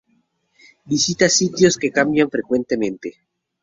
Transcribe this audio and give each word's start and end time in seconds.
Visita 0.93 1.29
sitios 1.29 1.77
que 1.77 1.91
cambian 1.91 2.27
frecuentemente. 2.31 3.19